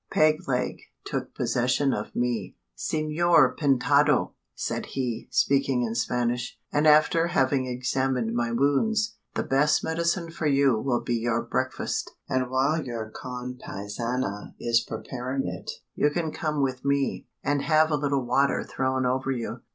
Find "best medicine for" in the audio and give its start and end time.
9.43-10.47